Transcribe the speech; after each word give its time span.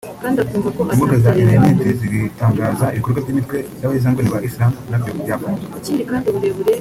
imbuga 0.93 1.15
za 1.23 1.31
interineti 1.41 1.89
zitangaza 2.11 2.85
ibikorwa 2.93 3.19
by’imitwe 3.23 3.57
y’abahezanguni 3.81 4.33
ba 4.33 4.39
Islam 4.47 4.71
nabyo 4.89 5.11
byafunzwe 5.25 5.69